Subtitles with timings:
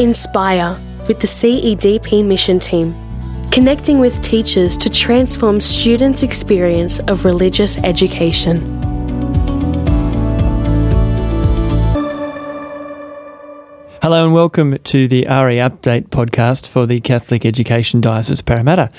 [0.00, 2.96] Inspire with the CEDP mission team,
[3.52, 8.83] connecting with teachers to transform students' experience of religious education.
[14.04, 18.90] Hello and welcome to the RE Update podcast for the Catholic Education Diocese of Parramatta.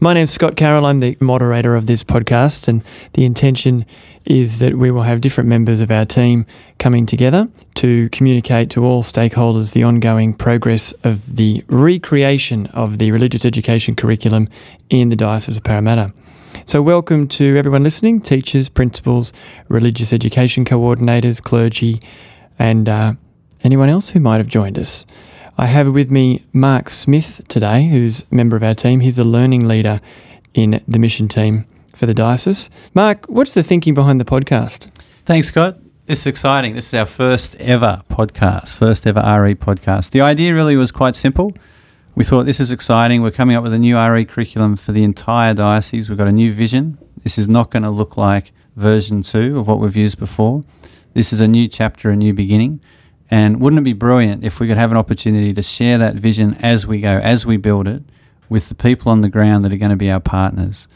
[0.00, 0.86] My name's Scott Carroll.
[0.86, 3.84] I'm the moderator of this podcast, and the intention
[4.24, 6.46] is that we will have different members of our team
[6.78, 13.12] coming together to communicate to all stakeholders the ongoing progress of the recreation of the
[13.12, 14.46] religious education curriculum
[14.88, 16.10] in the Diocese of Parramatta.
[16.64, 19.30] So, welcome to everyone listening teachers, principals,
[19.68, 22.00] religious education coordinators, clergy,
[22.58, 23.12] and uh,
[23.64, 25.06] anyone else who might have joined us.
[25.56, 29.00] I have with me Mark Smith today, who's a member of our team.
[29.00, 30.00] He's the learning leader
[30.52, 31.64] in the mission team
[31.94, 32.68] for the diocese.
[32.92, 34.88] Mark, what's the thinking behind the podcast?
[35.24, 35.78] Thanks, Scott.
[36.06, 36.74] This is exciting.
[36.74, 40.10] This is our first ever podcast, first ever RE podcast.
[40.10, 41.52] The idea really was quite simple.
[42.14, 43.22] We thought this is exciting.
[43.22, 46.08] We're coming up with a new RE curriculum for the entire diocese.
[46.08, 46.98] We've got a new vision.
[47.22, 50.64] This is not going to look like version two of what we've used before.
[51.14, 52.80] This is a new chapter, a new beginning.
[53.30, 56.54] And wouldn't it be brilliant if we could have an opportunity to share that vision
[56.56, 58.02] as we go, as we build it,
[58.48, 60.88] with the people on the ground that are going to be our partners?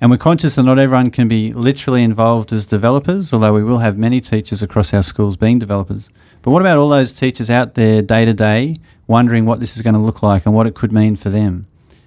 [0.00, 3.78] And we're conscious that not everyone can be literally involved as developers, although we will
[3.78, 6.08] have many teachers across our schools being developers.
[6.40, 9.82] But what about all those teachers out there day to day wondering what this is
[9.82, 11.66] going to look like and what it could mean for them?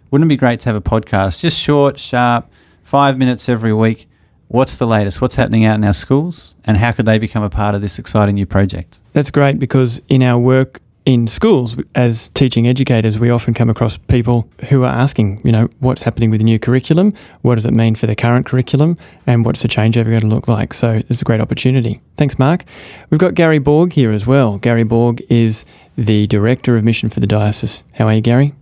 [0.09, 2.49] Wouldn't it be great to have a podcast, just short, sharp,
[2.81, 4.07] five minutes every week?
[4.53, 5.19] What's the latest?
[5.19, 6.53] What's happening out in our schools?
[6.63, 8.99] And how could they become a part of this exciting new project?
[9.13, 13.97] That's great because in our work in schools as teaching educators, we often come across
[13.97, 17.15] people who are asking, you know, what's happening with the new curriculum?
[17.41, 18.95] What does it mean for the current curriculum?
[19.25, 20.75] And what's the changeover going to look like?
[20.75, 21.99] So is a great opportunity.
[22.15, 22.63] Thanks, Mark.
[23.09, 24.59] We've got Gary Borg here as well.
[24.59, 25.65] Gary Borg is
[25.97, 27.83] the Director of Mission for the Diocese.
[27.93, 28.53] How are you, Gary?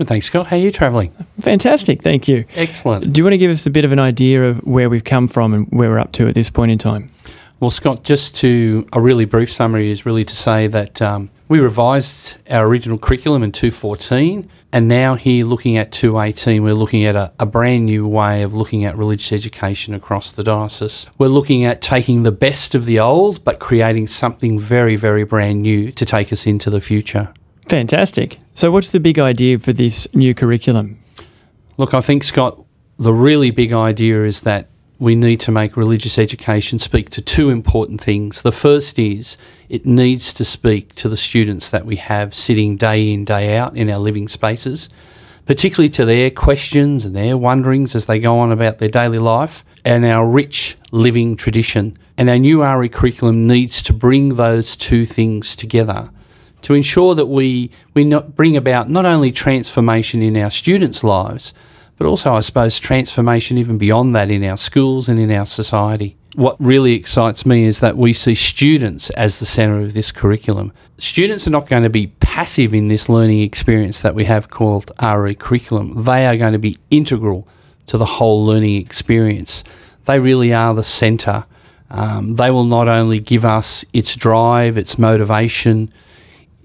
[0.00, 0.46] Good, thanks, Scott.
[0.46, 1.10] How are you travelling?
[1.42, 2.46] Fantastic, thank you.
[2.54, 3.12] Excellent.
[3.12, 5.28] Do you want to give us a bit of an idea of where we've come
[5.28, 7.10] from and where we're up to at this point in time?
[7.60, 11.60] Well, Scott, just to a really brief summary is really to say that um, we
[11.60, 17.14] revised our original curriculum in 214, and now here looking at 218, we're looking at
[17.14, 21.08] a, a, brand new way of looking at religious education across the diocese.
[21.18, 25.60] We're looking at taking the best of the old, but creating something very, very brand
[25.60, 27.34] new to take us into the future.
[27.70, 28.38] Fantastic.
[28.60, 31.02] So, what's the big idea for this new curriculum?
[31.78, 32.62] Look, I think, Scott,
[32.98, 37.48] the really big idea is that we need to make religious education speak to two
[37.48, 38.42] important things.
[38.42, 39.38] The first is
[39.70, 43.78] it needs to speak to the students that we have sitting day in, day out
[43.78, 44.90] in our living spaces,
[45.46, 49.64] particularly to their questions and their wonderings as they go on about their daily life
[49.86, 51.96] and our rich living tradition.
[52.18, 56.10] And our new RE curriculum needs to bring those two things together
[56.62, 61.54] to ensure that we, we bring about not only transformation in our students' lives,
[61.96, 66.16] but also, I suppose, transformation even beyond that in our schools and in our society.
[66.34, 70.72] What really excites me is that we see students as the centre of this curriculum.
[70.96, 74.92] Students are not going to be passive in this learning experience that we have called
[75.02, 76.04] RE curriculum.
[76.04, 77.46] They are going to be integral
[77.86, 79.64] to the whole learning experience.
[80.06, 81.44] They really are the centre.
[81.90, 85.92] Um, they will not only give us its drive, its motivation,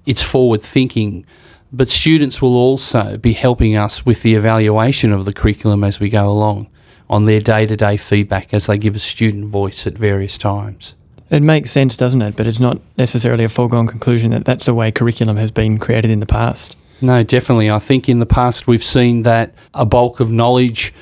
[0.06, 1.26] its forward thinking,
[1.72, 6.10] but students will also be helping us with the evaluation of the curriculum as we
[6.10, 6.70] go along
[7.10, 10.96] on their day to day feedback as they give a student voice at various times.
[11.30, 12.36] It makes sense, doesn't it?
[12.36, 16.12] But it's not necessarily a foregone conclusion that that's the way curriculum has been created
[16.12, 16.78] in the past.
[17.02, 17.70] No, definitely.
[17.70, 20.94] I think in the past we've seen that a bulk of knowledge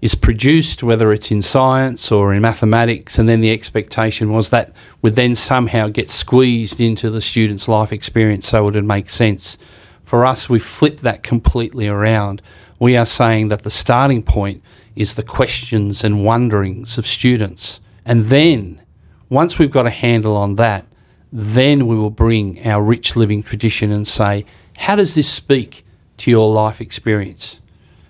[0.00, 4.72] is produced, whether it's in science or in mathematics, and then the expectation was that
[5.02, 9.58] would then somehow get squeezed into the student's life experience so it would make sense.
[10.04, 12.40] For us, we flip that completely around.
[12.78, 14.62] We are saying that the starting point
[14.94, 17.80] is the questions and wonderings of students.
[18.04, 18.80] And then,
[19.28, 20.86] once we've got a handle on that,
[21.32, 24.46] then we will bring our rich living tradition and say,
[24.76, 25.84] how does this speak
[26.18, 27.60] to your life experience?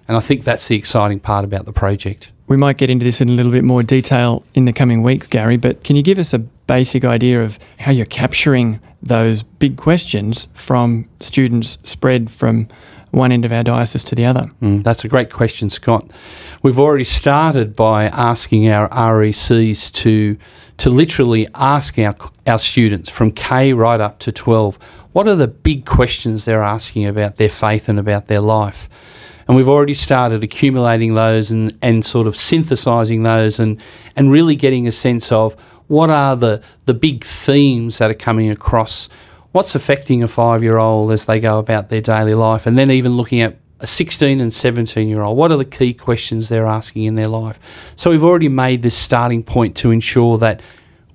[0.09, 2.33] And I think that's the exciting part about the project.
[2.47, 5.27] We might get into this in a little bit more detail in the coming weeks,
[5.27, 9.77] Gary, but can you give us a basic idea of how you're capturing those big
[9.77, 12.69] questions from students spread from
[13.11, 14.49] one end of our diocese to the other?
[14.63, 16.11] Mm, that's a great question, Scott.
[16.63, 20.39] We've already started by asking our RECs to
[20.79, 22.15] to literally ask our
[22.47, 24.79] our students from K right up to 12
[25.13, 28.89] what are the big questions they're asking about their faith and about their life.
[29.49, 33.81] And we've already started accumulating those and, and sort of synthesizing those and,
[34.15, 35.55] and really getting a sense of
[35.87, 39.09] what are the, the big themes that are coming across?
[39.53, 42.91] what's affecting a five year old as they go about their daily life, and then
[42.91, 46.67] even looking at a 16 and 17 year old, what are the key questions they're
[46.67, 47.59] asking in their life?
[47.97, 50.63] So we've already made this starting point to ensure that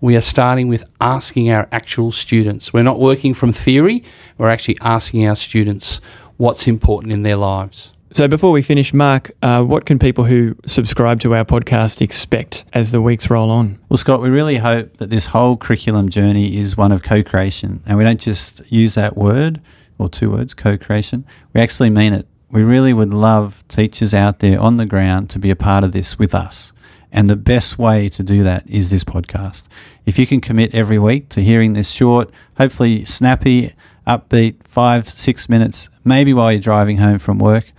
[0.01, 2.73] we are starting with asking our actual students.
[2.73, 4.03] We're not working from theory,
[4.37, 6.01] we're actually asking our students
[6.37, 7.92] what's important in their lives.
[8.15, 12.63] So, before we finish, Mark, uh, what can people who subscribe to our podcast expect
[12.71, 13.79] as the weeks roll on?
[13.89, 17.81] Well, Scott, we really hope that this whole curriculum journey is one of co creation.
[17.87, 19.61] And we don't just use that word
[19.97, 21.25] or two words, co creation,
[21.55, 22.27] we actually mean it.
[22.51, 25.91] We really would love teachers out there on the ground to be a part of
[25.91, 26.71] this with us.
[27.11, 29.63] And the best way to do that is this podcast.
[30.05, 33.73] If you can commit every week to hearing this short, hopefully snappy,
[34.05, 37.71] upbeat, five, six minutes, maybe while you're driving home from work,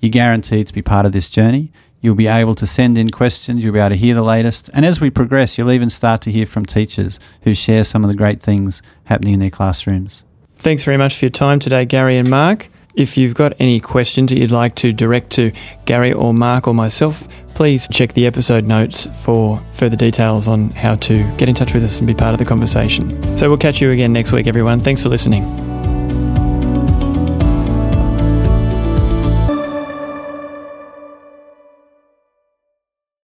[0.00, 1.72] you're guaranteed to be part of this journey.
[2.00, 4.70] You'll be able to send in questions, you'll be able to hear the latest.
[4.72, 8.08] And as we progress, you'll even start to hear from teachers who share some of
[8.08, 10.24] the great things happening in their classrooms.
[10.56, 12.68] Thanks very much for your time today, Gary and Mark.
[12.94, 15.52] If you've got any questions that you'd like to direct to
[15.84, 20.96] Gary or Mark or myself, please check the episode notes for further details on how
[20.96, 23.36] to get in touch with us and be part of the conversation.
[23.36, 24.80] So we'll catch you again next week, everyone.
[24.80, 25.67] Thanks for listening.